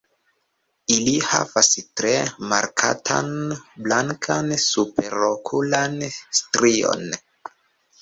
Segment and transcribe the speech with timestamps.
[0.95, 1.69] Ili havas
[2.01, 2.15] tre
[2.55, 3.31] markatan
[3.91, 6.05] blankan superokulan
[6.43, 7.11] strion.